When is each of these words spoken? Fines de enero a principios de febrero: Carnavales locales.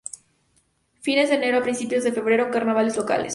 Fines 1.01 1.29
de 1.29 1.35
enero 1.35 1.59
a 1.59 1.61
principios 1.61 2.03
de 2.03 2.11
febrero: 2.11 2.49
Carnavales 2.49 2.97
locales. 2.97 3.29